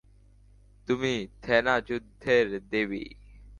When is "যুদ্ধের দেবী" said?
1.81-3.05